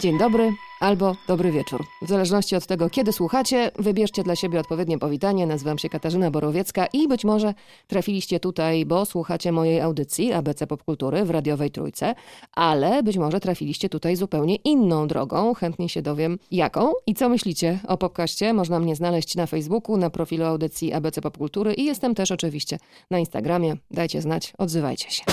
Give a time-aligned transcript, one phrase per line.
[0.00, 1.84] Dzień dobry albo dobry wieczór.
[2.02, 5.46] W zależności od tego, kiedy słuchacie, wybierzcie dla siebie odpowiednie powitanie.
[5.46, 7.54] Nazywam się Katarzyna Borowiecka i być może
[7.86, 12.14] trafiliście tutaj, bo słuchacie mojej audycji ABC Popkultury w radiowej Trójce,
[12.52, 15.54] ale być może trafiliście tutaj zupełnie inną drogą.
[15.54, 18.52] Chętnie się dowiem, jaką i co myślicie o podcaście.
[18.52, 22.78] Można mnie znaleźć na Facebooku, na profilu audycji ABC Popkultury i jestem też oczywiście
[23.10, 23.76] na Instagramie.
[23.90, 25.24] Dajcie znać, odzywajcie się.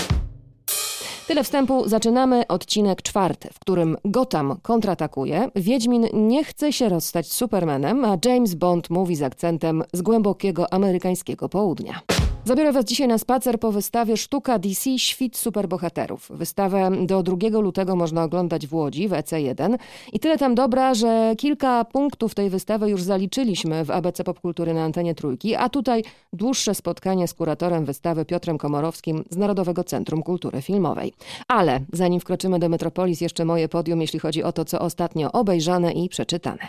[1.26, 1.88] Tyle wstępu.
[1.88, 8.18] Zaczynamy odcinek czwarty, w którym Gotham kontratakuje, Wiedźmin nie chce się rozstać z Supermanem, a
[8.24, 12.00] James Bond mówi z akcentem z głębokiego amerykańskiego południa.
[12.46, 16.30] Zabiorę Was dzisiaj na spacer po wystawie Sztuka DC Świt Superbohaterów.
[16.30, 19.76] Wystawę do 2 lutego można oglądać w Łodzi, w EC1.
[20.12, 24.84] I tyle tam dobra, że kilka punktów tej wystawy już zaliczyliśmy w ABC Popkultury na
[24.84, 30.62] antenie Trójki, a tutaj dłuższe spotkanie z kuratorem wystawy Piotrem Komorowskim z Narodowego Centrum Kultury
[30.62, 31.12] Filmowej.
[31.48, 35.92] Ale zanim wkroczymy do Metropolis, jeszcze moje podium, jeśli chodzi o to, co ostatnio obejrzane
[35.92, 36.66] i przeczytane.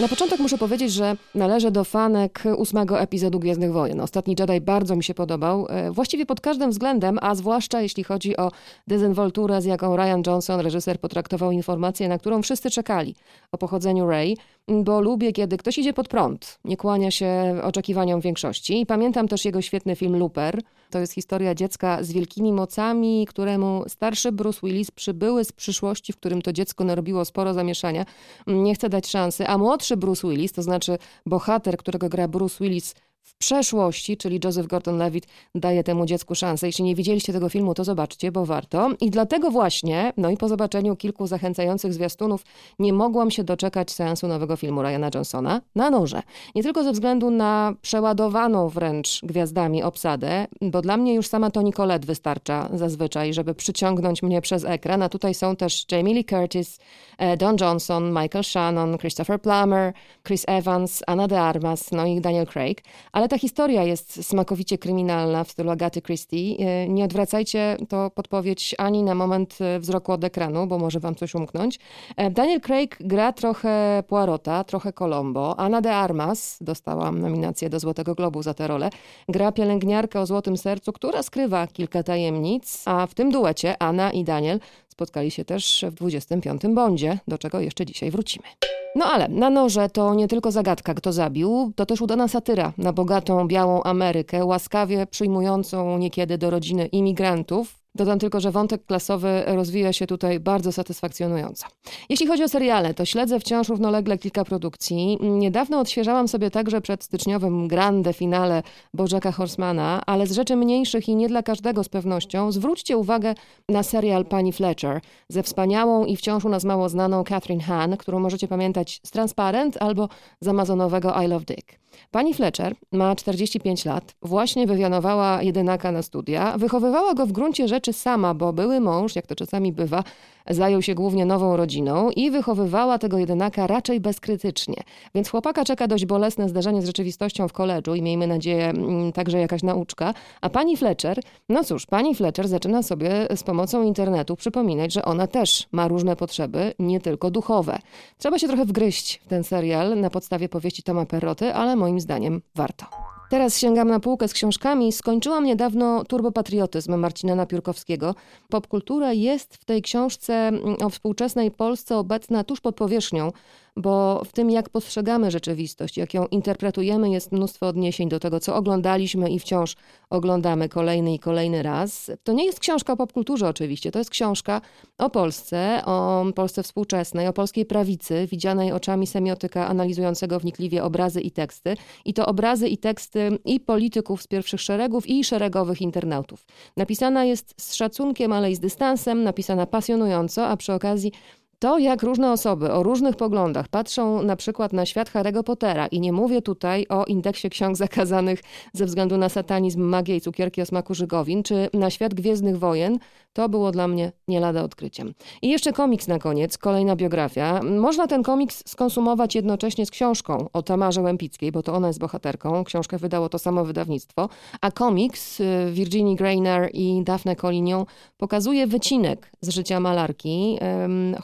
[0.00, 4.00] Na początek muszę powiedzieć, że należę do fanek ósmego epizodu Gwiezdnych Wojen.
[4.00, 8.36] Ostatni Jedi bardzo mi się podobał, e, właściwie pod każdym względem, a zwłaszcza jeśli chodzi
[8.36, 8.50] o
[8.86, 13.14] dezynwolturę, z jaką Ryan Johnson, reżyser, potraktował informację, na którą wszyscy czekali
[13.52, 14.36] o pochodzeniu Rey,
[14.68, 18.80] bo lubię, kiedy ktoś idzie pod prąd, nie kłania się oczekiwaniom większości.
[18.80, 20.60] I pamiętam też jego świetny film Looper.
[20.90, 26.16] To jest historia dziecka z wielkimi mocami, któremu starszy Bruce Willis przybyły z przyszłości, w
[26.16, 28.04] którym to dziecko narobiło sporo zamieszania.
[28.46, 32.94] Nie chce dać szansy, a młodszy Bruce Willis, to znaczy bohater, którego gra Bruce Willis
[33.26, 36.66] w przeszłości, czyli Joseph Gordon-Levitt daje temu dziecku szansę.
[36.66, 38.90] Jeśli nie widzieliście tego filmu, to zobaczcie, bo warto.
[39.00, 42.44] I dlatego właśnie, no i po zobaczeniu kilku zachęcających zwiastunów,
[42.78, 46.22] nie mogłam się doczekać seansu nowego filmu Ryana Johnsona na noże.
[46.54, 51.72] Nie tylko ze względu na przeładowaną wręcz gwiazdami obsadę, bo dla mnie już sama Toni
[51.72, 56.78] Collette wystarcza zazwyczaj, żeby przyciągnąć mnie przez ekran, a tutaj są też Jamie Lee Curtis,
[57.18, 59.92] e, Don Johnson, Michael Shannon, Christopher Plummer,
[60.26, 62.82] Chris Evans, Anna de Armas, no i Daniel Craig.
[63.16, 66.56] Ale ta historia jest smakowicie kryminalna w stylu Agaty Christie.
[66.58, 71.14] E, nie odwracajcie to podpowiedź ani na moment e, wzroku od ekranu, bo może wam
[71.14, 71.78] coś umknąć.
[72.16, 75.60] E, Daniel Craig gra trochę Poirota, trochę Colombo.
[75.60, 78.90] Anna de Armas, dostałam nominację do Złotego Globu za tę rolę,
[79.28, 84.24] gra pielęgniarkę o złotym sercu, która skrywa kilka tajemnic, a w tym duecie Anna i
[84.24, 84.60] Daniel
[84.96, 86.62] spotkali się też w 25.
[86.74, 88.46] Bondzie, do czego jeszcze dzisiaj wrócimy.
[88.94, 92.92] No ale na noże to nie tylko zagadka, kto zabił, to też udana satyra na
[92.92, 99.92] bogatą, białą Amerykę, łaskawie przyjmującą niekiedy do rodziny imigrantów, Dodam tylko, że wątek klasowy rozwija
[99.92, 101.66] się tutaj bardzo satysfakcjonująco.
[102.08, 105.18] Jeśli chodzi o seriale, to śledzę wciąż równolegle kilka produkcji.
[105.20, 108.62] Niedawno odświeżałam sobie także przed styczniowym grande finale
[108.94, 113.34] Bożeka Horsemana, ale z rzeczy mniejszych i nie dla każdego z pewnością, zwróćcie uwagę
[113.68, 118.20] na serial Pani Fletcher ze wspaniałą i wciąż u nas mało znaną Catherine Hahn, którą
[118.20, 120.08] możecie pamiętać z Transparent albo
[120.40, 121.85] z amazonowego I Love Dick.
[122.10, 127.92] Pani Fletcher ma 45 lat, właśnie wywianowała jedynaka na studia, wychowywała go w gruncie rzeczy
[127.92, 130.04] sama, bo były mąż, jak to czasami bywa,
[130.50, 134.76] zajął się głównie nową rodziną i wychowywała tego jedynaka raczej bezkrytycznie.
[135.14, 139.38] Więc chłopaka czeka dość bolesne zdarzenie z rzeczywistością w koledżu i miejmy nadzieję mm, także
[139.38, 140.14] jakaś nauczka.
[140.40, 145.26] A pani Fletcher, no cóż, pani Fletcher zaczyna sobie z pomocą internetu przypominać, że ona
[145.26, 147.78] też ma różne potrzeby, nie tylko duchowe.
[148.18, 152.42] Trzeba się trochę wgryźć w ten serial na podstawie powieści Toma Perroty, ale moim zdaniem
[152.54, 153.15] warto.
[153.28, 154.92] Teraz sięgam na półkę z książkami.
[154.92, 158.14] Skończyłam niedawno Turbopatriotyzm Marcina Napiórkowskiego.
[158.48, 163.32] Popkultura jest w tej książce mm, o współczesnej Polsce obecna tuż pod powierzchnią
[163.76, 168.56] bo w tym, jak postrzegamy rzeczywistość, jak ją interpretujemy, jest mnóstwo odniesień do tego, co
[168.56, 169.76] oglądaliśmy i wciąż
[170.10, 172.10] oglądamy kolejny i kolejny raz.
[172.24, 174.60] To nie jest książka o popkulturze, oczywiście, to jest książka
[174.98, 181.30] o Polsce, o Polsce współczesnej, o polskiej prawicy, widzianej oczami semiotyka analizującego wnikliwie obrazy i
[181.30, 181.76] teksty.
[182.04, 186.46] I to obrazy i teksty i polityków z pierwszych szeregów, i szeregowych internautów.
[186.76, 191.12] Napisana jest z szacunkiem, ale i z dystansem, napisana pasjonująco, a przy okazji
[191.58, 196.00] to, jak różne osoby o różnych poglądach patrzą na przykład na świat Harry'ego Pottera i
[196.00, 198.42] nie mówię tutaj o indeksie ksiąg zakazanych
[198.72, 202.98] ze względu na satanizm, magię i cukierki o smaku żygowin, czy na świat Gwiezdnych Wojen,
[203.36, 205.14] to było dla mnie nie lada odkryciem.
[205.42, 207.60] I jeszcze komiks na koniec, kolejna biografia.
[207.62, 212.64] Można ten komiks skonsumować jednocześnie z książką o Tamarze Łępickiej, bo to ona jest bohaterką.
[212.64, 214.28] Książkę wydało to samo wydawnictwo.
[214.60, 217.84] A komiks y, Virginie Grainer i Daphne Collignon
[218.16, 220.58] pokazuje wycinek z życia malarki,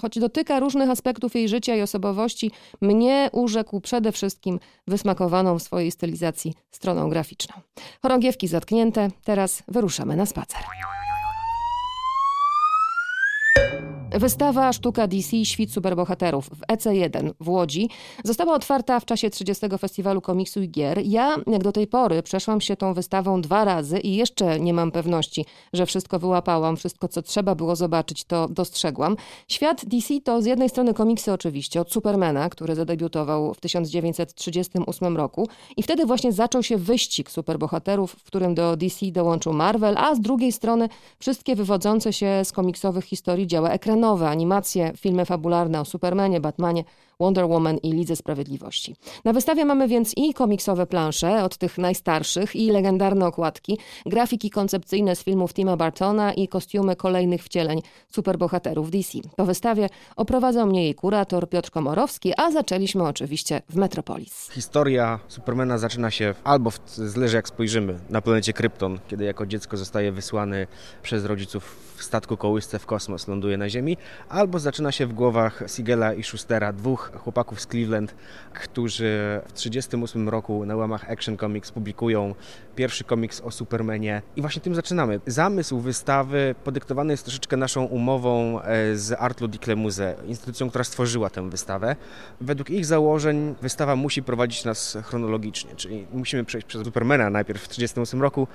[0.01, 2.51] choć dotyka różnych aspektów jej życia i osobowości,
[2.81, 7.55] mnie urzekł przede wszystkim wysmakowaną w swojej stylizacji stroną graficzną.
[8.03, 10.61] Chorągiewki zatknięte, teraz wyruszamy na spacer.
[14.15, 17.89] Wystawa Sztuka DC Świt Superbohaterów w EC1 w Łodzi
[18.25, 19.67] została otwarta w czasie 30.
[19.79, 21.01] Festiwalu Komiksu i Gier.
[21.05, 24.91] Ja, jak do tej pory, przeszłam się tą wystawą dwa razy i jeszcze nie mam
[24.91, 29.17] pewności, że wszystko wyłapałam, wszystko co trzeba było zobaczyć, to dostrzegłam.
[29.49, 35.49] Świat DC to z jednej strony komiksy oczywiście, od Supermana, który zadebiutował w 1938 roku
[35.77, 40.21] i wtedy właśnie zaczął się wyścig superbohaterów, w którym do DC dołączył Marvel, a z
[40.21, 40.89] drugiej strony
[41.19, 46.85] wszystkie wywodzące się z komiksowych historii dzieła ekranowe, animacje, filmy fabularne o Supermanie, Batmanie,
[47.23, 48.97] Wonder Woman i Lidze Sprawiedliwości.
[49.25, 55.17] Na wystawie mamy więc i komiksowe plansze, od tych najstarszych, i legendarne okładki, grafiki koncepcyjne
[55.17, 59.19] z filmów Tima Bartona i kostiumy kolejnych wcieleń superbohaterów DC.
[59.37, 64.51] Po wystawie oprowadzał mnie jej kurator Piotr Komorowski, a zaczęliśmy oczywiście w Metropolis.
[64.51, 69.77] Historia Supermana zaczyna się albo, w, zależy jak spojrzymy, na planecie Krypton, kiedy jako dziecko
[69.77, 70.67] zostaje wysłany
[71.03, 73.97] przez rodziców w statku kołysce w kosmos, ląduje na Ziemi,
[74.29, 78.15] albo zaczyna się w głowach Sigela i Schustera, dwóch chłopaków z Cleveland,
[78.55, 82.35] którzy w 1938 roku na łamach Action Comics publikują
[82.77, 85.21] pierwszy komiks o Supermanie i właśnie tym zaczynamy.
[85.27, 91.31] Zamysł wystawy podyktowany jest troszeczkę naszą umową e, z Art Ludicle Muse, instytucją, która stworzyła
[91.31, 91.97] tę wystawę.
[92.41, 97.69] Według ich założeń wystawa musi prowadzić nas chronologicznie, czyli musimy przejść przez Supermana najpierw w
[97.69, 98.49] 1938 roku,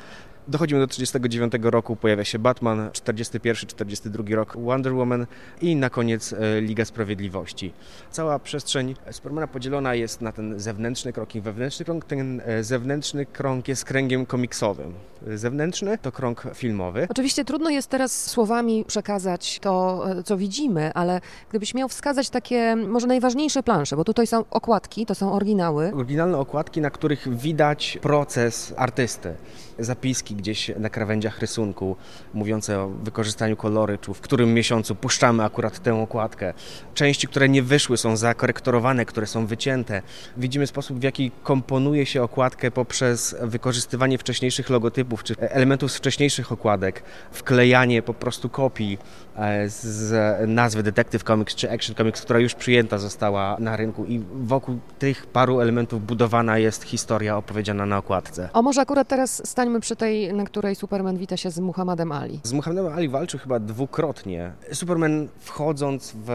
[0.49, 5.25] Dochodzimy do 39 roku, pojawia się Batman, 41-42 rok Wonder Woman
[5.61, 7.73] i na koniec e, Liga Sprawiedliwości.
[8.11, 12.05] Cała przestrzeń Supermana podzielona jest na ten zewnętrzny krąg i wewnętrzny krąg.
[12.05, 14.93] Ten e, zewnętrzny krąg jest kręgiem komiksowym.
[15.35, 17.07] Zewnętrzny to krąg filmowy.
[17.09, 22.75] Oczywiście trudno jest teraz słowami przekazać to, e, co widzimy, ale gdybyś miał wskazać takie
[22.75, 25.91] może najważniejsze plansze, bo tutaj są okładki, to są oryginały.
[25.95, 29.33] Oryginalne okładki, na których widać proces artysty
[29.79, 31.95] zapiski gdzieś na krawędziach rysunku
[32.33, 36.53] mówiące o wykorzystaniu kolorytu, w którym miesiącu puszczamy akurat tę okładkę.
[36.93, 40.01] Części, które nie wyszły są zakorektorowane, które są wycięte.
[40.37, 46.51] Widzimy sposób, w jaki komponuje się okładkę poprzez wykorzystywanie wcześniejszych logotypów czy elementów z wcześniejszych
[46.51, 48.97] okładek, wklejanie po prostu kopii
[49.35, 54.23] e, z nazwy Detective Comics czy Action Comics, która już przyjęta została na rynku i
[54.33, 58.49] wokół tych paru elementów budowana jest historia opowiedziana na okładce.
[58.53, 62.11] O może akurat teraz stanie Zostańmy przy tej, na której Superman wita się z Muhammadem
[62.11, 62.39] Ali.
[62.43, 64.53] Z Muhammadem Ali walczył chyba dwukrotnie.
[64.73, 66.29] Superman wchodząc w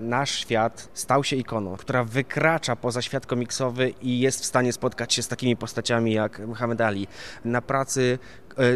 [0.00, 5.14] nasz świat stał się ikoną, która wykracza poza świat komiksowy i jest w stanie spotkać
[5.14, 7.06] się z takimi postaciami jak Muhammad Ali.
[7.44, 8.18] Na pracy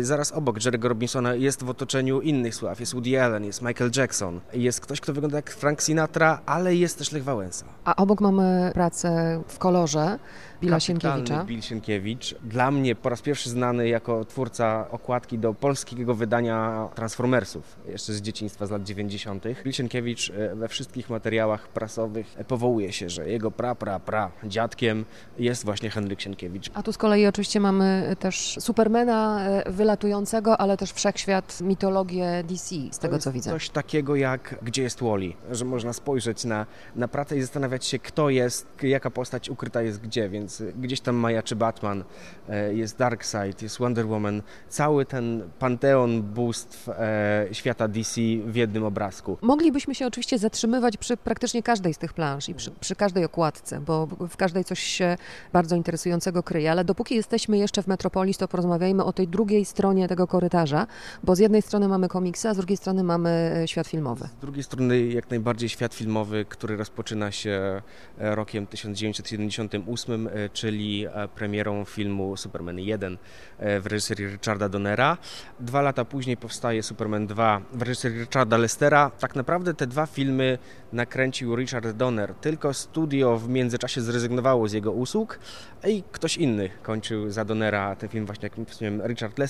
[0.01, 2.81] zaraz obok Jerry'ego Robinsona jest w otoczeniu innych sław.
[2.81, 6.99] Jest Woody Allen, jest Michael Jackson, jest ktoś, kto wygląda jak Frank Sinatra, ale jest
[6.99, 7.67] też Lech Wałęsa.
[7.85, 10.19] A obok mamy pracę w kolorze
[10.61, 11.45] Billa Sienkiewicza.
[11.45, 12.35] Bill Sienkiewicz.
[12.43, 18.23] Dla mnie po raz pierwszy znany jako twórca okładki do polskiego wydania Transformersów, jeszcze z
[18.23, 19.45] dzieciństwa z lat 90.
[19.65, 25.05] Bill Sienkiewicz e, we wszystkich materiałach prasowych powołuje się, że jego pra, pra, pra dziadkiem
[25.39, 26.71] jest właśnie Henryk Sienkiewicz.
[26.75, 32.75] A tu z kolei oczywiście mamy też Supermana e, wylatującego, ale też wszechświat, mitologię DC,
[32.91, 33.51] z tego co widzę.
[33.51, 36.67] Coś takiego jak Gdzie jest Wally, że można spojrzeć na,
[36.97, 41.17] na pracę i zastanawiać się, kto jest, jaka postać ukryta jest gdzie, więc gdzieś tam
[41.17, 42.05] majaczy Batman,
[42.49, 48.85] e, jest Darkseid, jest Wonder Woman, cały ten panteon bóstw e, świata DC w jednym
[48.85, 49.39] obrazku.
[49.43, 53.81] Moglibyśmy się oczywiście zatrzymywać przy praktycznie każdej z tych plansz i przy, przy każdej okładce,
[53.81, 55.17] bo w każdej coś się
[55.53, 59.71] bardzo interesującego kryje, ale dopóki jesteśmy jeszcze w Metropolis, to porozmawiajmy o tej drugiej drugiej
[59.71, 60.87] stronie tego korytarza,
[61.23, 64.29] bo z jednej strony mamy komiksy, a z drugiej strony mamy e, świat filmowy.
[64.39, 67.83] Z drugiej strony jak najbardziej świat filmowy, który rozpoczyna się
[68.19, 73.19] e, rokiem 1978, e, czyli premierą filmu Superman 1
[73.59, 75.19] w reżyserii Richarda Donnera.
[75.61, 79.11] Dwa lata później powstaje Superman 2 w reżyserii Richarda Lestera.
[79.11, 80.59] Tak naprawdę te dwa filmy
[80.93, 85.39] nakręcił Richard Donner, tylko studio w międzyczasie zrezygnowało z jego usług
[85.87, 89.48] i ktoś inny kończył za Donnera ten film właśnie, jak wspomniałem, Richard Lester.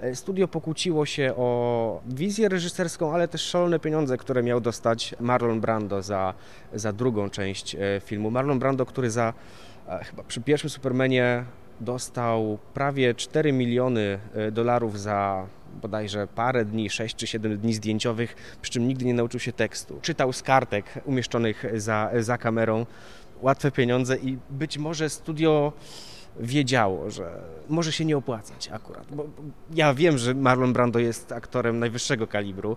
[0.00, 5.60] E, studio pokłóciło się o wizję reżyserską, ale też szalone pieniądze, które miał dostać Marlon
[5.60, 6.34] Brando za,
[6.74, 8.30] za drugą część e, filmu.
[8.30, 9.32] Marlon Brando, który za
[9.88, 11.44] e, chyba przy pierwszym Supermanie
[11.80, 14.18] dostał prawie 4 miliony
[14.52, 15.46] dolarów za
[15.82, 19.98] bodajże parę dni, 6 czy 7 dni zdjęciowych, przy czym nigdy nie nauczył się tekstu.
[20.02, 22.86] Czytał z kartek umieszczonych za, za kamerą,
[23.42, 25.72] łatwe pieniądze i być może studio
[26.40, 29.06] wiedziało, że może się nie opłacać akurat.
[29.10, 29.26] Bo
[29.74, 32.76] ja wiem, że Marlon Brando jest aktorem najwyższego kalibru,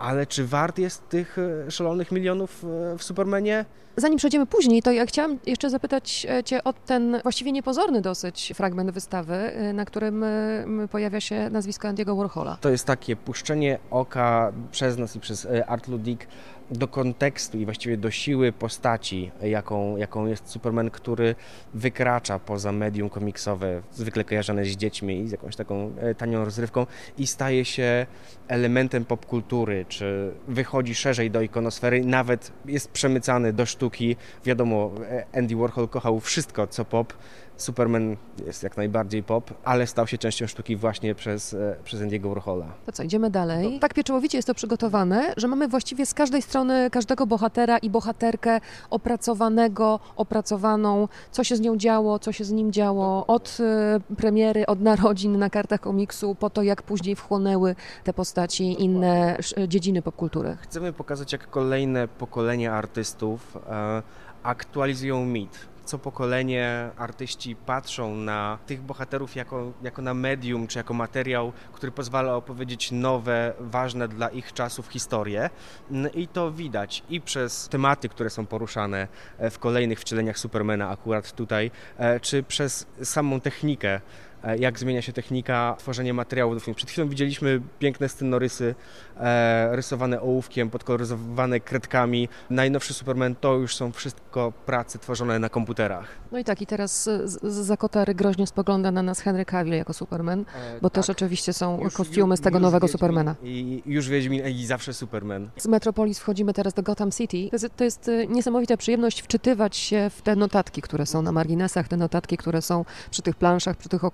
[0.00, 3.64] ale czy wart jest tych e, szalonych milionów e, w Supermanie?
[3.96, 8.52] Zanim przejdziemy później, to ja chciałam jeszcze zapytać e, Cię o ten właściwie niepozorny dosyć
[8.56, 10.24] fragment wystawy, na którym
[10.90, 12.58] pojawia się nazwisko Andiego Warhola.
[12.60, 16.26] To jest takie puszczenie oka przez nas i przez Art Ludik
[16.70, 21.34] do kontekstu i właściwie do siły postaci, jaką, jaką jest Superman, który
[21.74, 26.86] wykracza poza medium komiksowe, zwykle kojarzone z dziećmi i z jakąś taką tanią rozrywką
[27.18, 28.06] i staje się
[28.48, 34.16] elementem popkultury, czy wychodzi szerzej do ikonosfery, nawet jest przemycany do sztuki.
[34.44, 34.92] Wiadomo,
[35.34, 37.12] Andy Warhol kochał wszystko, co pop,
[37.60, 42.28] Superman jest jak najbardziej pop, ale stał się częścią sztuki właśnie przez, e, przez Andy'ego
[42.28, 42.66] Warhola.
[42.86, 43.78] To co, idziemy dalej.
[43.80, 48.60] Tak pieczołowicie jest to przygotowane, że mamy właściwie z każdej strony każdego bohatera i bohaterkę
[48.90, 54.66] opracowanego, opracowaną, co się z nią działo, co się z nim działo, od e, premiery,
[54.66, 59.36] od narodzin na kartach komiksu, po to jak później wchłonęły te postaci inne
[59.68, 60.56] dziedziny popkultury.
[60.60, 64.02] Chcemy pokazać, jak kolejne pokolenia artystów e,
[64.42, 70.94] aktualizują mit co pokolenie artyści patrzą na tych bohaterów jako, jako na medium, czy jako
[70.94, 75.50] materiał, który pozwala opowiedzieć nowe, ważne dla ich czasów historie.
[76.14, 81.32] I to widać i przez tematy, które są poruszane e, w kolejnych wcieleniach Supermana, akurat
[81.32, 84.00] tutaj, e, czy przez samą technikę
[84.58, 86.76] jak zmienia się technika tworzenia materiału do filmu.
[86.76, 88.74] Przed chwilą widzieliśmy piękne scenorysy
[89.20, 92.28] e, rysowane ołówkiem, podkoloryzowane kredkami.
[92.50, 96.08] Najnowszy Superman to już są wszystko prace tworzone na komputerach.
[96.32, 99.92] No i tak, i teraz z, z Zakotary groźnie spogląda na nas Henry Cavill jako
[99.92, 100.44] Superman, e,
[100.82, 100.94] bo tak.
[100.94, 103.34] też oczywiście są już, kostiumy z tego nowego Wiedźmin, Supermana.
[103.42, 105.50] I już Wiedźmin i zawsze Superman.
[105.56, 107.48] Z Metropolis wchodzimy teraz do Gotham City.
[107.50, 111.32] To jest, to jest e, niesamowita przyjemność wczytywać się w te notatki, które są na
[111.32, 114.04] marginesach, te notatki, które są przy tych planszach, przy tych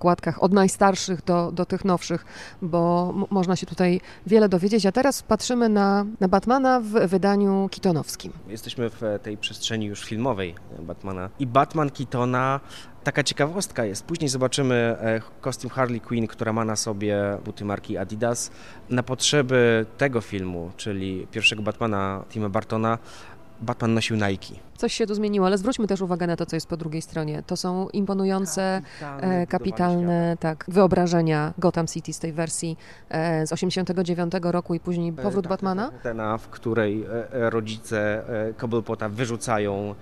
[0.41, 2.25] od najstarszych do, do tych nowszych,
[2.63, 4.87] bo można się tutaj wiele dowiedzieć.
[4.87, 8.33] A teraz patrzymy na, na Batmana w wydaniu kitonowskim.
[8.49, 11.31] Jesteśmy w tej przestrzeni już filmowej Batmana.
[11.39, 12.61] I Batman Kitona
[13.05, 14.05] taka ciekawostka jest.
[14.05, 18.51] Później zobaczymy e, kostium Harley Quinn, która ma na sobie buty marki Adidas.
[18.91, 22.99] Na potrzeby tego filmu, czyli pierwszego Batmana Tima Bartona,
[23.61, 24.55] Batman nosił Nike.
[24.76, 27.42] Coś się tu zmieniło, ale zwróćmy też uwagę na to, co jest po drugiej stronie.
[27.47, 32.76] To są imponujące, kapitalne, e, kapitalne tak, wyobrażenia Gotham City z tej wersji
[33.09, 35.90] e, z 89 roku i później e, powrót tak, Batmana.
[36.00, 38.25] Scena, w której e, e, rodzice
[38.61, 39.95] Cobblepota wyrzucają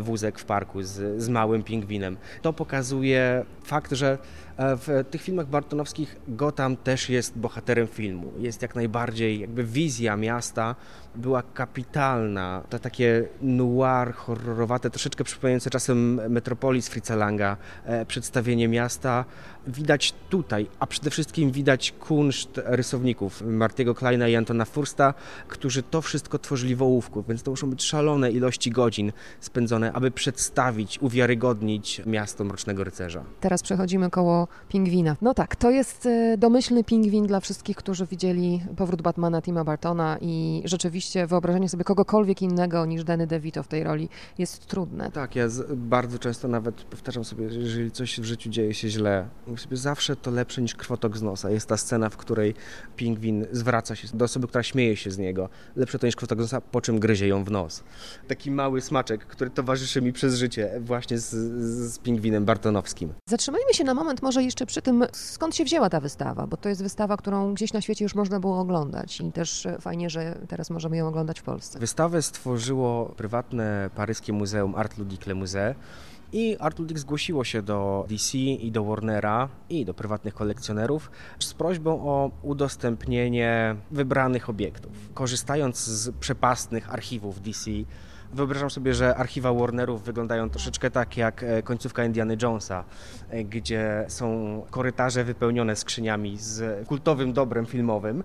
[0.00, 2.16] wózek w parku z, z małym pingwinem.
[2.42, 4.18] To pokazuje fakt, że
[4.58, 8.32] w tych filmach bartonowskich Gotham też jest bohaterem filmu.
[8.38, 10.74] Jest jak najbardziej, jakby wizja miasta
[11.14, 12.62] była kapitalna.
[12.70, 19.24] To takie noir, horrorowate, troszeczkę przypominające czasem Metropolis Fritza Langa, e, przedstawienie miasta.
[19.66, 25.14] Widać tutaj, a przede wszystkim widać kunszt rysowników Martiego Kleina i Antona Fursta,
[25.48, 30.10] którzy to wszystko tworzyli w ołówku, więc to muszą być szalone ilości godzin spędzone, aby
[30.10, 33.24] przedstawić, uwiarygodnić miasto Mrocznego Rycerza.
[33.40, 35.16] Teraz przechodzimy koło pingwina.
[35.22, 40.18] No tak, to jest e, domyślny pingwin dla wszystkich, którzy widzieli powrót Batmana Tima Bartona
[40.20, 44.08] i rzeczywiście wyobrażenie sobie kogokolwiek innego niż Danny DeVito w tej roli
[44.38, 45.10] jest trudne.
[45.10, 49.28] Tak, ja bardzo często nawet powtarzam sobie, że jeżeli coś w życiu dzieje się źle,
[49.56, 51.50] mówię sobie, zawsze to lepsze niż krwotok z nosa.
[51.50, 52.54] Jest ta scena, w której
[52.96, 55.48] pingwin zwraca się do osoby, która śmieje się z niego.
[55.76, 57.82] Lepsze to niż krwotok z nosa, po czym gryzie ją w nos.
[58.28, 61.30] Taki mały smaczek, który towarzyszy mi przez życie właśnie z,
[61.92, 63.12] z pingwinem bartonowskim.
[63.28, 66.68] Zatrzymajmy się na moment może jeszcze przy tym, skąd się wzięła ta wystawa, bo to
[66.68, 70.70] jest wystawa, którą gdzieś na świecie już można było oglądać i też fajnie, że teraz
[70.70, 71.78] możemy ją oglądać w Polsce.
[71.78, 75.74] Wystawę stworzyło prywatne paryskie muzeum Art Ludic Le Musée.
[76.36, 81.54] I Art Ludic zgłosiło się do DC i do Warnera i do prywatnych kolekcjonerów z
[81.54, 84.92] prośbą o udostępnienie wybranych obiektów.
[85.14, 87.70] Korzystając z przepastnych archiwów DC,
[88.32, 92.84] Wyobrażam sobie, że archiwa Warnerów wyglądają troszeczkę tak jak e, końcówka Indiana Jonesa,
[93.30, 98.22] e, gdzie są korytarze wypełnione skrzyniami z kultowym dobrem filmowym.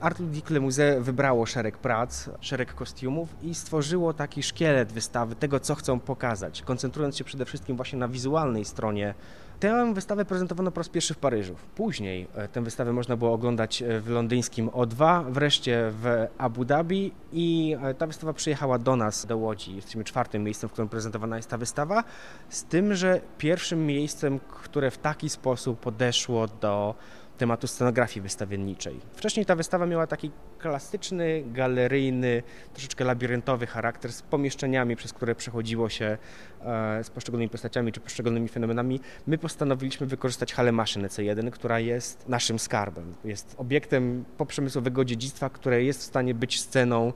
[0.00, 5.74] Art Ludicle Musée wybrało szereg prac, szereg kostiumów i stworzyło taki szkielet wystawy tego, co
[5.74, 9.14] chcą pokazać, koncentrując się przede wszystkim właśnie na wizualnej stronie.
[9.60, 11.54] Tę wystawę prezentowano po raz pierwszy w Paryżu.
[11.74, 17.12] Później e, tę wystawę można było oglądać e, w londyńskim O2, wreszcie w Abu Dhabi
[17.32, 19.76] i e, ta wystawa przyjechała do nas, do Łodzi.
[19.76, 22.04] Jesteśmy czwartym miejscem, w którym prezentowana jest ta wystawa,
[22.48, 26.94] z tym, że pierwszym miejscem, które w taki sposób podeszło do
[27.36, 29.00] tematu scenografii wystawienniczej.
[29.12, 35.88] Wcześniej ta wystawa miała taki klasyczny, galeryjny, troszeczkę labiryntowy charakter z pomieszczeniami, przez które przechodziło
[35.88, 36.18] się
[36.64, 39.00] e, z poszczególnymi postaciami czy poszczególnymi fenomenami.
[39.26, 43.14] My postanowiliśmy wykorzystać halę maszyn EC1, która jest naszym skarbem.
[43.24, 47.12] Jest obiektem poprzemysłowego dziedzictwa, które jest w stanie być sceną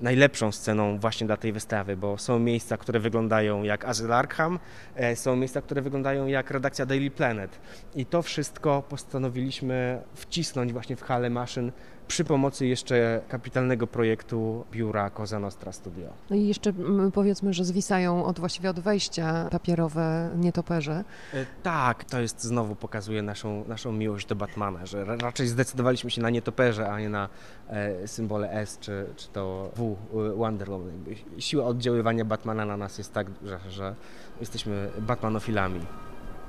[0.00, 4.58] najlepszą sceną właśnie dla tej wystawy, bo są miejsca, które wyglądają jak Azyl Arkham,
[4.94, 7.58] e, są miejsca, które wyglądają jak redakcja Daily Planet.
[7.94, 11.72] I to wszystko postanowiliśmy wcisnąć właśnie w halę maszyn
[12.08, 16.08] przy pomocy jeszcze kapitalnego projektu biura Cosa Nostra Studio.
[16.30, 21.04] No i jeszcze mm, powiedzmy, że zwisają od właściwie od wejścia papierowe nietoperze.
[21.34, 26.22] E, tak, to jest znowu pokazuje naszą, naszą miłość do Batmana, że raczej zdecydowaliśmy się
[26.22, 27.28] na nietoperze, a nie na
[27.68, 31.04] e, symbole S czy, czy to W e, Wonder Woman.
[31.38, 33.94] Siła oddziaływania Batmana na nas jest tak, że, że
[34.40, 35.80] jesteśmy Batmanofilami.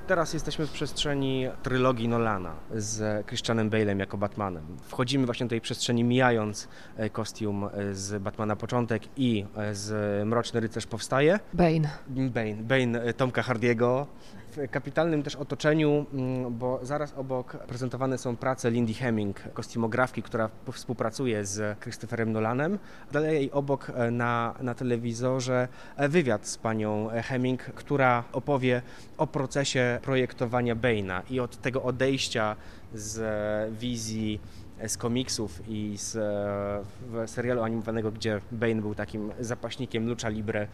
[0.09, 4.63] Teraz jesteśmy w przestrzeni trylogii Nolana z Christianem Bale'em jako Batmanem.
[4.81, 10.27] Wchodzimy właśnie do tej przestrzeni mijając e, kostium e, z Batmana Początek i e, z
[10.27, 11.39] Mroczny Rycerz Powstaje.
[11.53, 11.89] Bane.
[12.07, 14.07] Bane, Bane Tomka Hardiego
[14.51, 20.49] w kapitalnym też otoczeniu, mm, bo zaraz obok prezentowane są prace Lindy Hemming, kostiumografki, która
[20.71, 22.79] współpracuje z Christopherem Nolanem.
[23.11, 28.81] Dalej obok e, na, na telewizorze e, wywiad z panią Hemming, która opowie
[29.17, 32.55] o procesie projektowania Bane'a i od tego odejścia
[32.93, 33.19] z
[33.79, 34.39] wizji
[34.87, 36.17] z komiksów i z
[37.01, 40.67] w serialu animowanego, gdzie Bane był takim zapaśnikiem Lucha Libre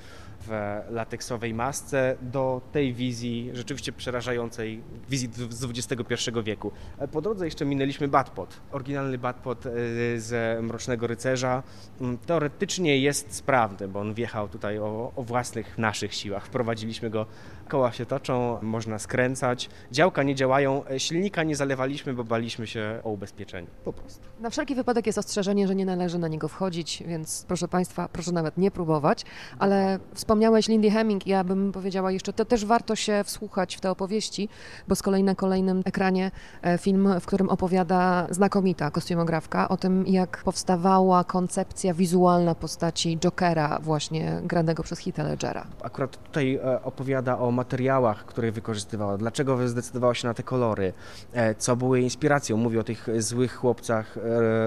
[0.47, 6.71] w lateksowej masce, do tej wizji rzeczywiście przerażającej, wizji z XXI wieku.
[7.11, 9.71] Po drodze jeszcze minęliśmy Batpot, oryginalny Batpot e,
[10.19, 11.63] z Mrocznego Rycerza.
[12.01, 16.45] Mm, teoretycznie jest sprawny, bo on wjechał tutaj o, o własnych naszych siłach.
[16.45, 17.25] Wprowadziliśmy go,
[17.67, 23.09] koła się toczą, można skręcać, działka nie działają, silnika nie zalewaliśmy, bo baliśmy się o
[23.09, 23.67] ubezpieczenie.
[23.85, 24.21] Po prostu.
[24.39, 28.31] Na wszelki wypadek jest ostrzeżenie, że nie należy na niego wchodzić, więc proszę Państwa, proszę
[28.31, 29.25] nawet nie próbować,
[29.59, 33.91] ale wspomniałeś Lindy Hemming, ja bym powiedziała jeszcze, to też warto się wsłuchać w te
[33.91, 34.49] opowieści,
[34.87, 36.31] bo z kolei na kolejnym ekranie
[36.61, 43.79] e, film, w którym opowiada znakomita kostiumografka o tym, jak powstawała koncepcja wizualna postaci Jokera
[43.81, 45.67] właśnie granego przez Heath Ledgera.
[45.83, 50.93] Akurat tutaj e, opowiada o materiałach, które wykorzystywała, dlaczego zdecydowała się na te kolory,
[51.33, 52.57] e, co były inspiracją.
[52.57, 54.17] Mówi o tych złych chłopcach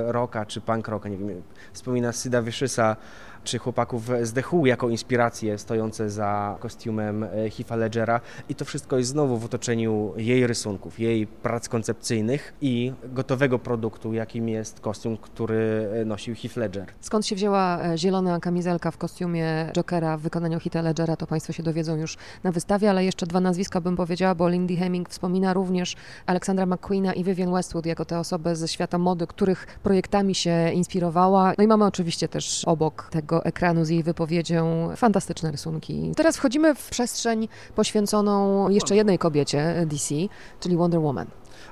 [0.07, 1.43] rocka czy punk rocka, nie wiem,
[1.73, 2.97] wspomina Syda Wyszysa,
[3.49, 8.65] czy chłopaków z The Who jako inspiracje stojące za kostiumem e, Heath'a Ledgera i to
[8.65, 14.81] wszystko jest znowu w otoczeniu jej rysunków, jej prac koncepcyjnych i gotowego produktu, jakim jest
[14.81, 16.87] kostium, który e, nosił Heath Ledger.
[17.01, 21.53] Skąd się wzięła e, zielona kamizelka w kostiumie Jokera w wykonaniu Heath'a Ledgera, to Państwo
[21.53, 25.53] się dowiedzą już na wystawie, ale jeszcze dwa nazwiska bym powiedziała, bo Lindy Hemming wspomina
[25.53, 25.97] również
[26.27, 31.53] Aleksandra McQueena i Vivian Westwood jako te osoby ze świata mody, których projektami się inspirowała.
[31.59, 34.89] No i mamy oczywiście też obok tego ekranu z jej wypowiedzią.
[34.97, 36.13] Fantastyczne rysunki.
[36.17, 40.15] Teraz wchodzimy w przestrzeń poświęconą jeszcze jednej kobiecie DC,
[40.61, 41.27] czyli Wonder Woman.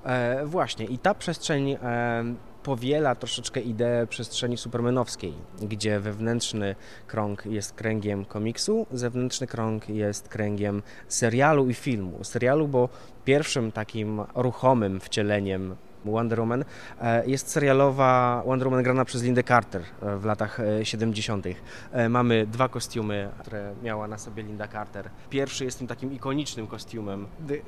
[0.05, 2.25] E, właśnie i ta przestrzeń e,
[2.63, 6.75] powiela troszeczkę ideę przestrzeni supermanowskiej, gdzie wewnętrzny
[7.07, 12.25] krąg jest kręgiem komiksu, zewnętrzny krąg jest kręgiem serialu i filmu.
[12.25, 12.89] Serialu, bo
[13.25, 15.77] pierwszym takim ruchomym wcieleniem
[16.13, 16.65] Wonder Woman.
[17.01, 21.47] E, jest serialowa Wonder Woman grana przez Lindę Carter e, w latach 70.
[21.93, 25.11] E, mamy dwa kostiumy, które miała na sobie Linda Carter.
[25.31, 27.27] Pierwszy jest tym takim ikonicznym kostiumem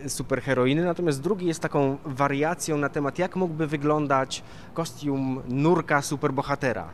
[0.09, 4.43] superheroiny, natomiast drugi jest taką wariacją na temat, jak mógłby wyglądać
[4.75, 6.89] kostium nurka superbohatera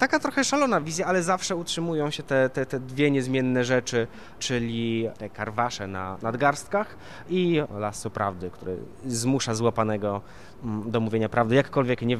[0.00, 4.06] taka trochę szalona wizja, ale zawsze utrzymują się te, te, te dwie niezmienne rzeczy,
[4.38, 6.96] czyli te karwasze na nadgarstkach
[7.30, 10.20] i lasso prawdy, który zmusza złapanego
[10.64, 12.18] mm, do mówienia prawdy, jakkolwiek nie,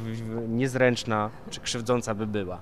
[0.49, 2.61] niezręczna czy krzywdząca by była.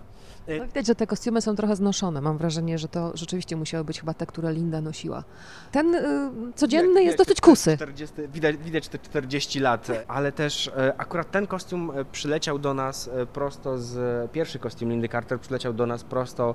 [0.58, 2.20] No widać, że te kostiumy są trochę znoszone.
[2.20, 5.24] Mam wrażenie, że to rzeczywiście musiały być chyba te, które Linda nosiła.
[5.72, 7.76] Ten y, codzienny jest dosyć kusy.
[7.76, 12.74] 40, widać, widać te 40 lat, ale też e, akurat ten kostium e, przyleciał do
[12.74, 16.54] nas e, prosto z, pierwszy kostium Lindy Carter przyleciał do nas prosto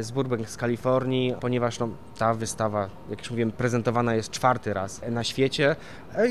[0.00, 5.00] z Burbank z Kalifornii, ponieważ no, ta wystawa, jak już mówiłem, prezentowana jest czwarty raz
[5.10, 5.76] na świecie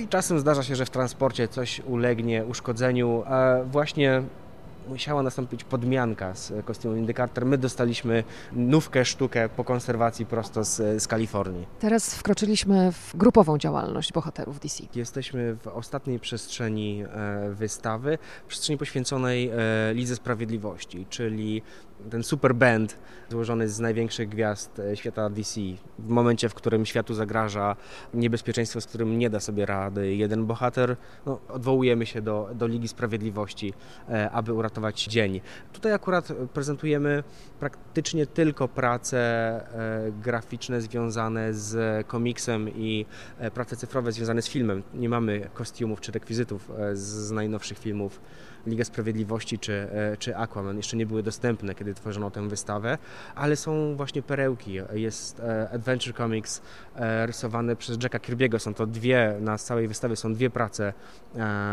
[0.03, 3.23] i czasem zdarza się, że w transporcie coś ulegnie uszkodzeniu.
[3.65, 4.23] Właśnie
[4.87, 7.45] musiała nastąpić podmianka z kostiumem Lindy Carter.
[7.45, 11.67] My dostaliśmy nówkę, sztukę po konserwacji prosto z, z Kalifornii.
[11.79, 14.83] Teraz wkroczyliśmy w grupową działalność bohaterów DC.
[14.95, 18.17] Jesteśmy w ostatniej przestrzeni e, wystawy,
[18.47, 21.61] przestrzeni poświęconej e, Lidze Sprawiedliwości, czyli
[22.09, 22.97] ten super band
[23.29, 25.61] złożony z największych gwiazd e, świata DC.
[25.99, 27.75] W momencie, w którym światu zagraża
[28.13, 32.87] niebezpieczeństwo, z którym nie da sobie rady jeden bohater, no, odwołujemy się do, do Ligi
[32.87, 33.73] Sprawiedliwości,
[34.09, 35.41] e, aby uratować dzień.
[35.73, 37.23] Tutaj akurat prezentujemy
[37.59, 43.05] praktycznie tylko prace e, graficzne związane z komiksem i
[43.53, 44.83] prace cyfrowe związane z filmem.
[44.93, 48.21] Nie mamy kostiumów czy rekwizytów z najnowszych filmów
[48.67, 52.97] Liga Sprawiedliwości czy, e, czy Aquaman jeszcze nie były dostępne, kiedy tworzono tę wystawę,
[53.35, 54.79] ale są właśnie perełki.
[54.93, 56.61] Jest e, Adventure Comics
[56.95, 58.59] e, rysowane przez Jacka Kirby'ego.
[58.59, 60.93] Są to dwie, na całej wystawie są dwie prace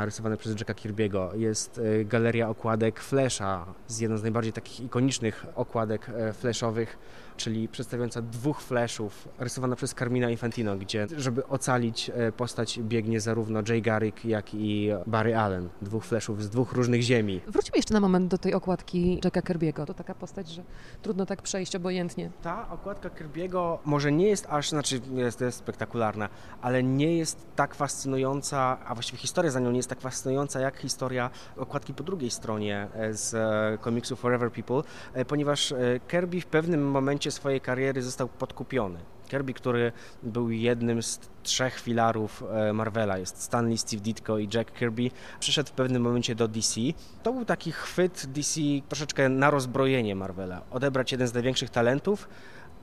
[0.05, 1.38] rysowane przez Jacka Kirby'ego.
[1.38, 6.98] Jest galeria okładek Flasha, z jedną z najbardziej takich ikonicznych okładek flashowych
[7.37, 13.83] czyli przedstawiająca dwóch flashów, rysowana przez Carmina Infantino, gdzie, żeby ocalić postać, biegnie zarówno Jay
[13.83, 15.68] Garrick, jak i Barry Allen.
[15.83, 17.40] Dwóch flashów z dwóch różnych ziemi.
[17.47, 19.87] Wróćmy jeszcze na moment do tej okładki Jacka Kirby'ego.
[19.87, 20.62] To taka postać, że
[21.03, 22.31] trudno tak przejść obojętnie.
[22.43, 26.29] Ta okładka Kirby'ego może nie jest aż, znaczy jest, jest spektakularna,
[26.62, 30.77] ale nie jest tak fascynująca, a właściwie historia za nią nie jest tak fascynująca, jak
[30.77, 34.83] historia okładki po drugiej stronie e, z e, komiksu Forever People,
[35.29, 35.75] ponieważ
[36.09, 38.99] Kirby w pewnym momencie swojej kariery został podkupiony.
[39.31, 44.79] Kirby, który był jednym z trzech filarów e, Marvela, jest Stanley, Steve Ditko i Jack
[44.79, 46.81] Kirby, przyszedł w pewnym momencie do DC.
[47.23, 50.62] To był taki chwyt DC troszeczkę na rozbrojenie Marvela.
[50.71, 52.29] Odebrać jeden z największych talentów,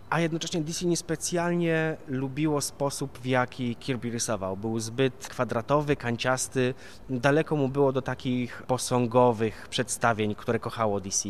[0.10, 4.58] a jednocześnie DC niespecjalnie lubiło sposób, w jaki Kirby rysował.
[4.58, 6.74] Był zbyt kwadratowy, kanciasty,
[7.10, 11.30] daleko mu było do takich posągowych przedstawień, które kochało DC.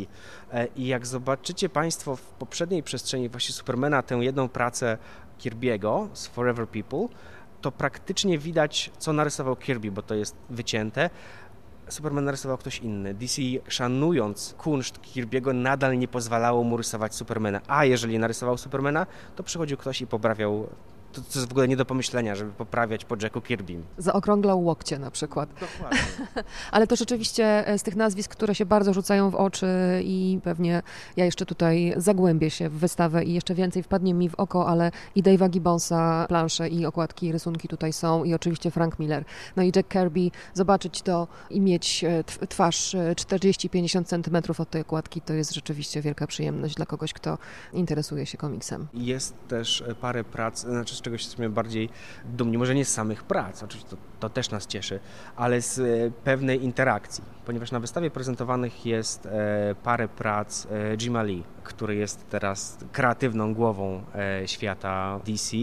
[0.53, 4.97] E, I jak zobaczycie Państwo w poprzedniej przestrzeni właśnie Supermana tę jedną pracę
[5.39, 7.07] Kirby'ego z Forever People,
[7.61, 11.09] to praktycznie widać, co narysował Kirby, bo to jest wycięte,
[11.89, 13.13] Superman narysował ktoś inny.
[13.13, 17.62] DC, szanując kunszt Kirby'ego, nadal nie pozwalało mu rysować Supermana.
[17.67, 20.69] A jeżeli narysował Supermana, to przychodził ktoś i poprawiał
[21.13, 23.83] to, to jest w ogóle nie do pomyślenia, żeby poprawiać po Jacku Kirbym.
[23.97, 25.49] Zaokrąglał łokcie na przykład.
[25.53, 25.99] Dokładnie.
[26.71, 29.67] Ale to rzeczywiście e, z tych nazwisk, które się bardzo rzucają w oczy
[30.03, 30.81] i pewnie
[31.17, 34.91] ja jeszcze tutaj zagłębię się w wystawę i jeszcze więcej wpadnie mi w oko, ale
[35.15, 39.25] i Dave'a Gibbonsa plansze i okładki, rysunki tutaj są i oczywiście Frank Miller.
[39.55, 44.81] No i Jack Kirby, zobaczyć to i mieć e, twarz 40-50 e, centymetrów od tej
[44.81, 47.37] okładki, to jest rzeczywiście wielka przyjemność dla kogoś, kto
[47.73, 48.87] interesuje się komiksem.
[48.93, 51.89] Jest też parę prac, znaczy z czego jesteśmy bardziej
[52.25, 52.57] dumni.
[52.57, 54.99] Może nie z samych prac, oczywiście to, to też nas cieszy,
[55.36, 61.23] ale z e, pewnej interakcji, ponieważ na wystawie prezentowanych jest e, parę prac e, Jima
[61.23, 64.03] Lee, który jest teraz kreatywną głową
[64.45, 65.57] świata DC.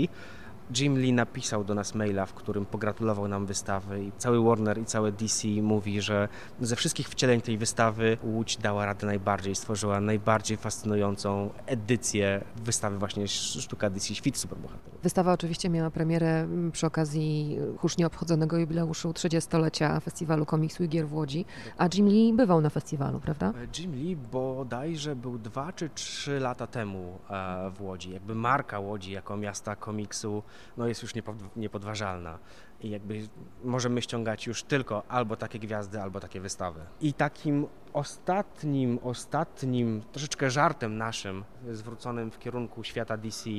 [0.79, 4.85] Jim Lee napisał do nas maila, w którym pogratulował nam wystawy i cały Warner i
[4.85, 6.29] całe DC mówi, że
[6.61, 13.29] ze wszystkich wcieleń tej wystawy Łódź dała radę najbardziej, stworzyła najbardziej fascynującą edycję wystawy właśnie
[13.29, 15.01] Sztuka DC Świt Superbohaterów.
[15.03, 21.09] Wystawa oczywiście miała premierę mm, przy okazji hucznie obchodzonego jubileuszu 30-lecia Festiwalu Komiksu i Gier
[21.09, 21.45] w Łodzi,
[21.79, 23.53] a Jim Lee bywał na festiwalu, prawda?
[23.79, 28.11] Jim Lee bodajże był dwa czy trzy lata temu e, w Łodzi.
[28.11, 30.43] Jakby marka Łodzi jako miasta komiksu
[30.77, 31.12] no jest już
[31.57, 32.38] niepodważalna
[32.81, 33.29] i jakby
[33.64, 36.81] możemy ściągać już tylko albo takie gwiazdy, albo takie wystawy.
[37.00, 43.50] I takim ostatnim, ostatnim troszeczkę żartem naszym zwróconym w kierunku świata DC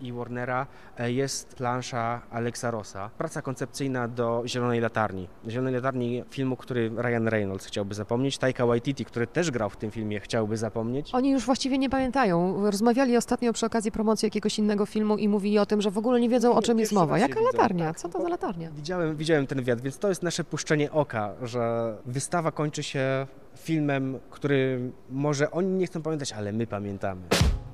[0.00, 0.66] i Warnera
[0.98, 3.10] e, jest plansza Alexa Rossa.
[3.18, 5.28] Praca koncepcyjna do Zielonej Latarni.
[5.48, 9.90] Zielonej Latarni filmu, który Ryan Reynolds chciałby zapomnieć, Taika Waititi, który też grał w tym
[9.90, 11.14] filmie, chciałby zapomnieć.
[11.14, 12.70] Oni już właściwie nie pamiętają.
[12.70, 16.20] Rozmawiali ostatnio przy okazji promocji jakiegoś innego filmu i mówili o tym, że w ogóle
[16.20, 17.18] nie wiedzą o czym jest mowa.
[17.18, 17.86] Jaka latarnia?
[17.86, 18.70] Tak, Co to za latarnia?
[18.70, 23.26] Widziałem, widziałem ten wywiad, więc to jest nasze puszczenie oka, że wystawa kończy się
[23.58, 27.22] filmem, który może oni nie chcą pamiętać, ale my pamiętamy.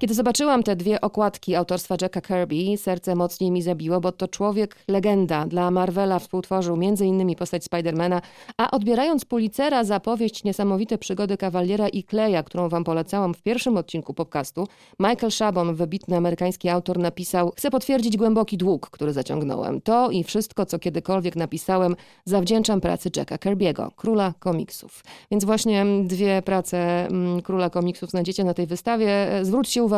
[0.05, 4.77] Kiedy zobaczyłam te dwie okładki autorstwa Jacka Kirby, serce mocniej mi zabiło, bo to człowiek
[4.89, 5.47] legenda.
[5.47, 7.35] Dla Marvela współtworzył m.in.
[7.35, 8.23] postać Spidermana,
[8.59, 13.77] a odbierając Pulitzera za powieść Niesamowite przygody kawaliera i Kleja, którą wam polecałam w pierwszym
[13.77, 14.67] odcinku podcastu,
[14.99, 19.81] Michael Chabon, wybitny amerykański autor, napisał Chcę potwierdzić głęboki dług, który zaciągnąłem.
[19.81, 25.05] To i wszystko, co kiedykolwiek napisałem, zawdzięczam pracy Jacka Kirby'ego, króla komiksów.
[25.31, 29.29] Więc właśnie dwie prace mm, króla komiksów znajdziecie na tej wystawie.
[29.43, 29.94] Zwróćcie uwagę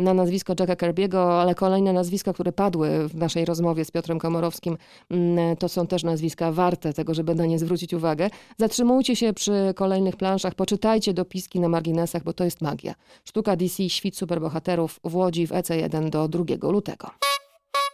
[0.00, 4.76] na nazwisko Jacka Kirby'ego, ale kolejne nazwiska, które padły w naszej rozmowie z Piotrem Komorowskim,
[5.10, 8.30] mm, to są też nazwiska warte tego, żeby na nie zwrócić uwagę.
[8.58, 12.94] Zatrzymujcie się przy kolejnych planszach, poczytajcie dopiski na marginesach, bo to jest magia.
[13.24, 17.10] Sztuka DC, świt superbohaterów w Łodzi w EC1 do 2 lutego.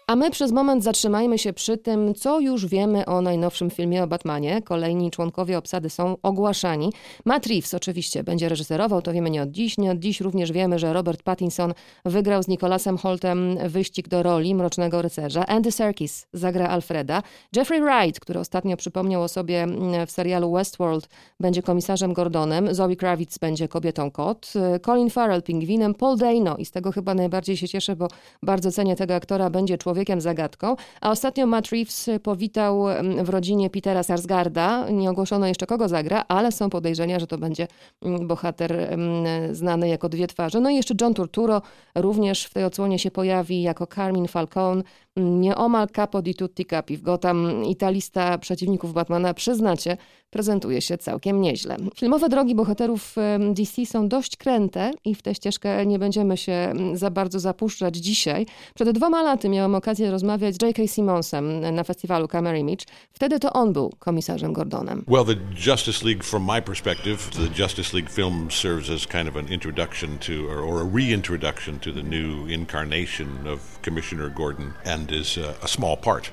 [0.08, 4.06] A my przez moment zatrzymajmy się przy tym, co już wiemy o najnowszym filmie o
[4.06, 4.62] Batmanie.
[4.62, 6.92] Kolejni członkowie obsady są ogłaszani.
[7.24, 9.78] Matt Reeves oczywiście będzie reżyserował, to wiemy nie od dziś.
[9.78, 14.54] Nie od dziś również wiemy, że Robert Pattinson wygrał z Nicholasem Holtem wyścig do roli
[14.54, 15.46] Mrocznego Rycerza.
[15.46, 17.22] Andy Serkis zagra Alfreda.
[17.56, 19.66] Jeffrey Wright, który ostatnio przypomniał o sobie
[20.06, 21.08] w serialu Westworld,
[21.40, 22.74] będzie komisarzem Gordonem.
[22.74, 24.52] Zoe Kravitz będzie kobietą kot.
[24.82, 25.94] Colin Farrell pingwinem.
[25.94, 28.08] Paul Dano i z tego chyba najbardziej się cieszę, bo
[28.42, 33.28] bardzo cenię tego aktora, będzie człowiekiem człowiekiem zagadką, a ostatnio Matt Reeves powitał mm, w
[33.28, 34.90] rodzinie Petera Sarsgarda.
[34.90, 37.66] Nie ogłoszono jeszcze kogo zagra, ale są podejrzenia, że to będzie
[38.02, 40.60] mm, bohater mm, znany jako dwie twarze.
[40.60, 41.62] No i jeszcze John Turturro
[41.94, 44.82] również w tej odsłonie się pojawi jako Carmine Falcone,
[45.16, 49.96] nieomal capo di tutti capi w Gotham i ta lista przeciwników Batmana, przyznacie,
[50.30, 51.76] prezentuje się całkiem nieźle.
[51.94, 53.16] Filmowe drogi bohaterów
[53.54, 58.46] DC są dość kręte i w tę ścieżkę nie będziemy się za bardzo zapuszczać dzisiaj.
[58.74, 60.86] Przed dwoma laty miałam okazję rozmawiać z J.K.
[60.86, 62.84] Simmonsem na festiwalu Camera Image.
[63.12, 65.04] Wtedy to on był komisarzem Gordonem.
[65.08, 65.36] Well, the
[65.70, 70.18] Justice League from my perspective, the Justice League film serves as kind of an introduction
[70.18, 75.36] to or, or a reintroduction to the new incarnation of Commissioner Gordon and and is
[75.36, 76.30] a, a small part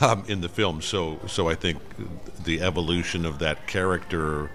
[0.00, 0.80] um, in the film.
[0.82, 1.78] So, so I think
[2.44, 4.50] the evolution of that character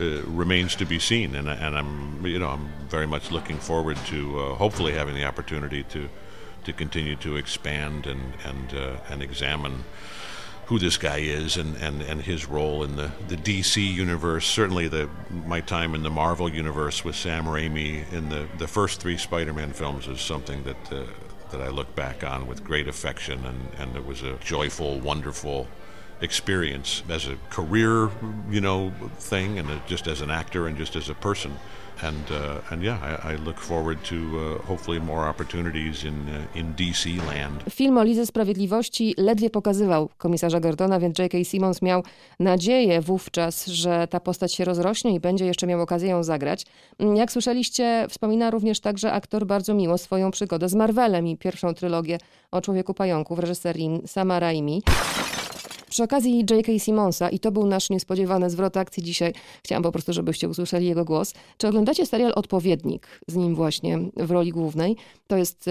[0.00, 3.96] uh, remains to be seen, and, and I'm, you know, I'm very much looking forward
[4.06, 6.08] to uh, hopefully having the opportunity to
[6.64, 9.84] to continue to expand and and uh, and examine
[10.66, 14.46] who this guy is and, and, and his role in the, the DC universe.
[14.46, 15.08] Certainly, the
[15.46, 19.72] my time in the Marvel universe with Sam Raimi in the, the first three Spider-Man
[19.72, 21.04] films is something that uh,
[21.50, 25.66] that I look back on with great affection, and, and it was a joyful, wonderful
[26.20, 28.10] experience as a career,
[28.50, 31.56] you know, thing, and just as an actor and just as a person.
[32.02, 36.56] And uh, and yeah, I, I, look forward to uh, hopefully more opportunities in uh,
[36.56, 37.64] in DC land.
[37.70, 41.44] Film o Lidze Sprawiedliwości ledwie pokazywał komisarza Gordona, więc J.K.
[41.44, 42.02] Simmons miał
[42.40, 46.66] nadzieję wówczas, że ta postać się rozrośnie i będzie jeszcze miał okazję ją zagrać.
[47.14, 52.18] Jak słyszeliście, wspomina również także aktor bardzo miło swoją przygodę z Marvelem i pierwszą trylogię
[52.50, 54.82] o Człowieku Pająku w reżyserii Sama Raimi.
[55.98, 56.78] Przy okazji J.K.
[56.78, 59.32] Simonsa, i to był nasz niespodziewany zwrot akcji dzisiaj,
[59.64, 61.34] chciałam po prostu, żebyście usłyszeli jego głos.
[61.56, 64.96] Czy oglądacie serial Odpowiednik z nim właśnie w roli głównej?
[65.26, 65.70] To jest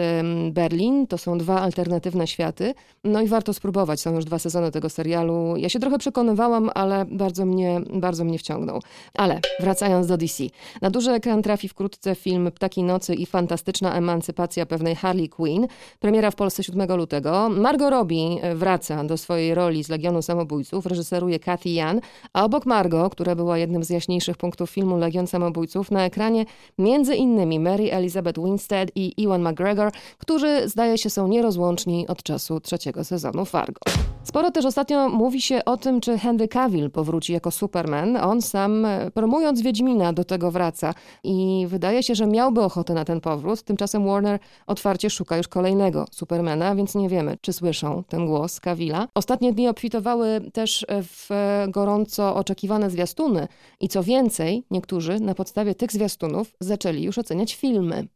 [0.52, 4.02] Berlin, to są dwa alternatywne światy, no i warto spróbować.
[4.02, 5.54] Są już dwa sezony tego serialu.
[5.58, 8.82] Ja się trochę przekonywałam, ale bardzo mnie, bardzo mnie wciągnął.
[9.14, 10.44] Ale wracając do DC.
[10.82, 15.68] Na duży ekran trafi wkrótce film Ptaki Nocy i fantastyczna emancypacja pewnej Harley Quinn.
[16.00, 17.50] Premiera w Polsce 7 lutego.
[17.50, 22.02] Margot Robbie wraca do swojej roli z Legionem Legionu Samobójców reżyseruje Cathy Yan,
[22.34, 26.46] a obok Margot, która była jednym z jaśniejszych punktów filmu Legion Samobójców, na ekranie
[26.78, 32.60] między innymi Mary Elizabeth Winstead i Ewan McGregor, którzy zdaje się są nierozłączni od czasu
[32.60, 33.80] trzeciego sezonu Fargo.
[34.28, 38.18] Sporo też ostatnio mówi się o tym, czy Henry Cavill powróci jako Superman.
[38.18, 43.06] On sam, e, promując Wiedźmina, do tego wraca i wydaje się, że miałby ochotę na
[43.06, 43.64] ten powrót.
[43.64, 49.08] Tymczasem Warner otwarcie szuka już kolejnego Supermana, więc nie wiemy, czy słyszą ten głos Cavilla.
[49.16, 51.30] Ostatnie dni obfitowały też w
[51.70, 53.48] gorąco oczekiwane zwiastuny
[53.80, 58.08] i co więcej, niektórzy na podstawie tych zwiastunów zaczęli już oceniać filmy.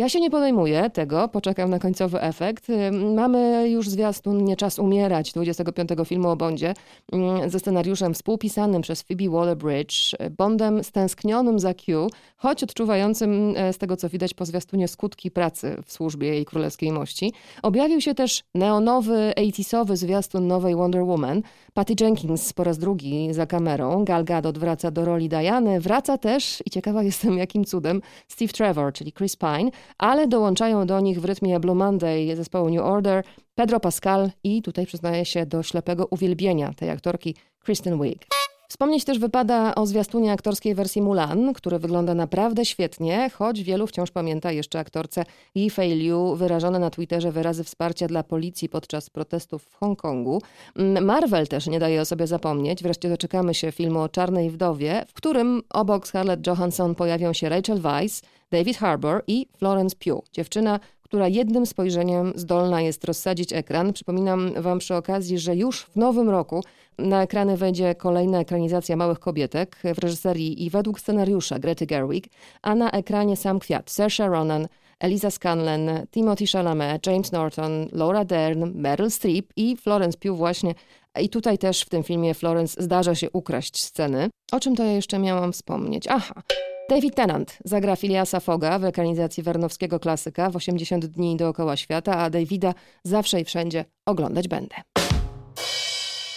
[0.00, 2.66] Ja się nie podejmuję tego, poczekam na końcowy efekt.
[3.14, 6.74] Mamy już zwiastun Nie czas umierać 25 filmu o Bondzie
[7.12, 13.78] mm, ze scenariuszem współpisanym przez Phoebe Waller-Bridge, Bondem stęsknionym za Q, choć odczuwającym e, z
[13.78, 17.32] tego co widać po zwiastunie skutki pracy w służbie jej królewskiej mości.
[17.62, 21.42] Objawił się też neonowy, 80 zwiastun nowej Wonder Woman.
[21.74, 24.04] Patty Jenkins po raz drugi za kamerą.
[24.04, 25.80] Gal Gadot wraca do roli Diany.
[25.80, 31.00] Wraca też, i ciekawa jestem jakim cudem, Steve Trevor, czyli Chris Pine ale dołączają do
[31.00, 33.24] nich w rytmie Blue Monday zespołu New Order
[33.54, 38.26] Pedro Pascal i tutaj przyznaję się do ślepego uwielbienia tej aktorki Kristen Wiig.
[38.70, 44.10] Wspomnieć też wypada o zwiastunie aktorskiej wersji Mulan, który wygląda naprawdę świetnie, choć wielu wciąż
[44.10, 45.24] pamięta jeszcze aktorce
[45.56, 50.42] Yifei Liu wyrażone na Twitterze wyrazy wsparcia dla policji podczas protestów w Hongkongu.
[50.76, 52.82] Mm, Marvel też nie daje o sobie zapomnieć.
[52.82, 57.80] Wreszcie doczekamy się filmu o Czarnej Wdowie, w którym obok Scarlett Johansson pojawią się Rachel
[57.80, 58.20] Weisz,
[58.52, 63.92] David Harbour i Florence Pugh, dziewczyna, która jednym spojrzeniem zdolna jest rozsadzić ekran.
[63.92, 66.64] Przypominam Wam przy okazji, że już w nowym roku
[66.98, 72.26] na ekrany wejdzie kolejna ekranizacja Małych Kobietek w reżyserii i według scenariusza Grety Gerwig,
[72.62, 74.68] a na ekranie sam kwiat Saoirse Ronan,
[75.00, 80.74] Eliza Scanlon, Timothy Chalamet, James Norton, Laura Dern, Meryl Streep i Florence Pugh właśnie.
[81.20, 84.30] I tutaj też w tym filmie Florence zdarza się ukraść sceny.
[84.52, 86.06] O czym to ja jeszcze miałam wspomnieć?
[86.08, 86.42] Aha,
[86.90, 92.30] David Tennant zagra Filiasa Foga w ekranizacji wernowskiego klasyka w 80 dni dookoła świata, a
[92.30, 92.74] Davida
[93.04, 94.74] zawsze i wszędzie oglądać będę.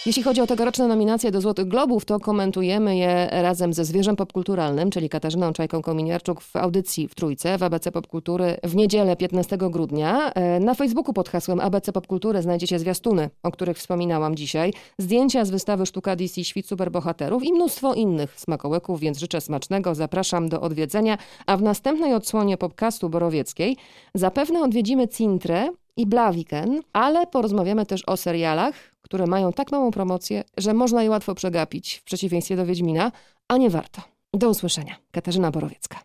[0.06, 4.90] Jeśli chodzi o tegoroczne nominacje do Złotych Globów, to komentujemy je razem ze Zwierzem Popkulturalnym,
[4.90, 10.32] czyli Katarzyną Czajką-Kominiarczuk w audycji w Trójce w ABC Popkultury w niedzielę 15 grudnia.
[10.32, 15.50] E, na Facebooku pod hasłem ABC Popkultury znajdziecie zwiastuny, o których wspominałam dzisiaj, zdjęcia z
[15.50, 21.18] wystawy Sztuka DC Świt Superbohaterów i mnóstwo innych smakołyków, więc życzę smacznego, zapraszam do odwiedzenia,
[21.46, 23.76] a w następnej odsłonie podcastu Borowieckiej
[24.14, 30.44] zapewne odwiedzimy Cintrę, i Blaviken, ale porozmawiamy też o serialach, które mają tak małą promocję,
[30.56, 33.12] że można je łatwo przegapić w przeciwieństwie do Wiedźmina,
[33.48, 34.02] a nie warto.
[34.32, 34.96] Do usłyszenia.
[35.10, 36.00] Katarzyna Borowiecka.